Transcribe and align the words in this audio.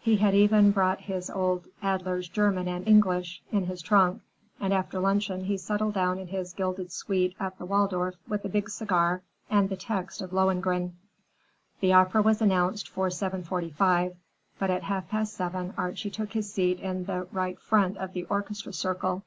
He 0.00 0.16
had 0.16 0.34
even 0.34 0.72
brought 0.72 1.02
his 1.02 1.30
old 1.30 1.68
"Adler's 1.82 2.28
German 2.28 2.66
and 2.66 2.84
English" 2.84 3.42
in 3.52 3.66
his 3.66 3.80
trunk, 3.80 4.20
and 4.58 4.74
after 4.74 4.98
luncheon 4.98 5.44
he 5.44 5.56
settled 5.56 5.94
down 5.94 6.18
in 6.18 6.26
his 6.26 6.52
gilded 6.52 6.90
suite 6.90 7.36
at 7.38 7.56
the 7.58 7.64
Waldorf 7.64 8.16
with 8.26 8.44
a 8.44 8.48
big 8.48 8.68
cigar 8.68 9.22
and 9.48 9.68
the 9.68 9.76
text 9.76 10.20
of 10.20 10.32
"Lohengrin." 10.32 10.96
The 11.78 11.92
opera 11.92 12.22
was 12.22 12.42
announced 12.42 12.88
for 12.88 13.08
seven 13.08 13.44
forty 13.44 13.70
five, 13.70 14.16
but 14.58 14.68
at 14.68 14.82
half 14.82 15.08
past 15.08 15.34
seven 15.34 15.74
Archie 15.76 16.10
took 16.10 16.32
his 16.32 16.52
seat 16.52 16.80
in 16.80 17.04
the 17.04 17.28
right 17.30 17.60
front 17.60 17.96
of 17.98 18.14
the 18.14 18.24
orchestra 18.24 18.72
circle. 18.72 19.22